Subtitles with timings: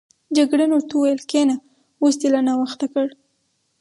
[0.37, 1.55] جګړن ورته وویل کېنه،
[2.01, 3.05] اوس دې لا ناوخته کړ.